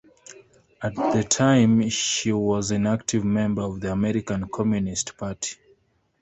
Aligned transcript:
At 0.81 0.95
the 0.95 1.23
time 1.23 1.87
she 1.89 2.33
was 2.33 2.71
an 2.71 2.87
active 2.87 3.23
member 3.23 3.61
of 3.61 3.81
the 3.81 3.91
American 3.91 4.47
Communist 4.47 5.15
Party. 5.15 5.57